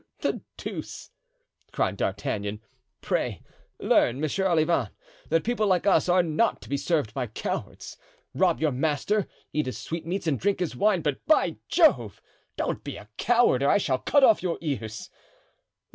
"The 0.21 0.41
deuce!" 0.57 1.11
cried 1.71 1.95
D'Artagnan. 1.95 2.59
"Pray 3.01 3.43
learn, 3.79 4.19
Monsieur 4.19 4.47
Olivain, 4.47 4.89
that 5.29 5.43
people 5.43 5.67
like 5.67 5.85
us 5.85 6.09
are 6.09 6.23
not 6.23 6.59
to 6.63 6.69
be 6.69 6.75
served 6.75 7.13
by 7.13 7.27
cowards. 7.27 7.97
Rob 8.33 8.59
your 8.59 8.71
master, 8.71 9.27
eat 9.53 9.67
his 9.67 9.77
sweetmeats, 9.77 10.25
and 10.25 10.39
drink 10.39 10.59
his 10.59 10.75
wine; 10.75 11.03
but, 11.03 11.23
by 11.27 11.57
Jove! 11.69 12.19
don't 12.57 12.83
be 12.83 12.95
a 12.95 13.09
coward, 13.17 13.61
or 13.61 13.69
I 13.69 13.77
shall 13.77 13.99
cut 13.99 14.23
off 14.23 14.41
your 14.41 14.57
ears. 14.59 15.11